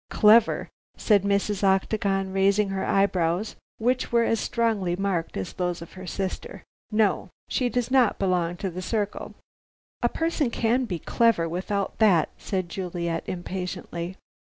"Clever," 0.09 0.71
said 0.97 1.21
Mrs. 1.21 1.63
Octagon, 1.63 2.33
raising 2.33 2.69
her 2.69 2.83
eyebrows, 2.83 3.55
which 3.77 4.11
were 4.11 4.23
as 4.23 4.39
strongly 4.39 4.95
marked 4.95 5.37
as 5.37 5.53
those 5.53 5.79
of 5.83 5.93
her 5.93 6.07
sister, 6.07 6.63
"no. 6.91 7.29
She 7.49 7.69
does 7.69 7.91
not 7.91 8.17
belong 8.17 8.57
to 8.57 8.71
The 8.71 8.81
Circle." 8.81 9.35
"A 10.01 10.09
person 10.09 10.49
can 10.49 10.85
be 10.85 10.97
clever 10.97 11.47
without 11.47 11.99
that," 11.99 12.29
said 12.39 12.67
Juliet 12.67 13.25
impatiently. 13.29 14.15